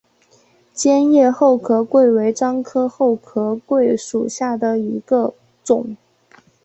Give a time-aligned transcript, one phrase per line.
[0.73, 5.95] 尖叶厚壳桂为樟科厚壳桂属下的一个种。